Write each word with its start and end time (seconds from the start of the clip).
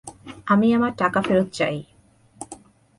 আমি 0.47 0.67
আমার 0.73 0.93
টাকা 0.97 1.19
ফেরত 1.21 1.49
চাই। 1.53 1.77